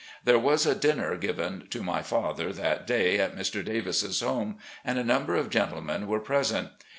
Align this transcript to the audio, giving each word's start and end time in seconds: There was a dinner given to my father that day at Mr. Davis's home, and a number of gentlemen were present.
There 0.23 0.39
was 0.39 0.65
a 0.65 0.73
dinner 0.73 1.15
given 1.15 1.67
to 1.69 1.83
my 1.83 2.01
father 2.01 2.51
that 2.53 2.87
day 2.87 3.19
at 3.19 3.35
Mr. 3.35 3.63
Davis's 3.63 4.21
home, 4.21 4.57
and 4.83 4.97
a 4.97 5.03
number 5.03 5.35
of 5.35 5.51
gentlemen 5.51 6.07
were 6.07 6.19
present. 6.19 6.69